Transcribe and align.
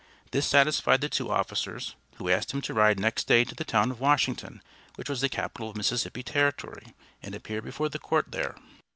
This 0.31 0.47
satisfied 0.47 1.01
the 1.01 1.09
two 1.09 1.29
officers, 1.29 1.93
who 2.15 2.27
asked 2.27 2.53
him 2.53 2.61
to 2.63 2.73
ride 2.73 2.99
next 2.99 3.27
day 3.27 3.43
to 3.43 3.53
the 3.53 3.63
town 3.63 3.91
of 3.91 3.99
Washington, 3.99 4.63
which 4.95 5.07
was 5.07 5.21
the 5.21 5.29
capital 5.29 5.69
of 5.69 5.77
Mississippi 5.77 6.23
Territory, 6.23 6.95
and 7.21 7.35
appear 7.35 7.61
before 7.61 7.87
the 7.89 7.99
court 7.99 8.31
there. 8.31 8.55